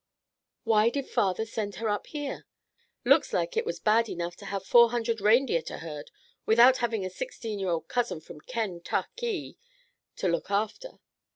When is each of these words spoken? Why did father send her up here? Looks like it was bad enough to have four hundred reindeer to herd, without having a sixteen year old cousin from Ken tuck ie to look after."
Why 0.63 0.89
did 0.89 1.07
father 1.07 1.45
send 1.45 1.75
her 1.75 1.87
up 1.87 2.07
here? 2.07 2.47
Looks 3.05 3.33
like 3.33 3.55
it 3.55 3.67
was 3.67 3.79
bad 3.79 4.09
enough 4.09 4.35
to 4.37 4.45
have 4.45 4.65
four 4.65 4.89
hundred 4.89 5.21
reindeer 5.21 5.61
to 5.67 5.77
herd, 5.77 6.09
without 6.43 6.77
having 6.77 7.05
a 7.05 7.09
sixteen 7.11 7.59
year 7.59 7.69
old 7.69 7.87
cousin 7.87 8.19
from 8.19 8.41
Ken 8.41 8.81
tuck 8.83 9.11
ie 9.21 9.59
to 10.15 10.27
look 10.27 10.49
after." 10.49 10.97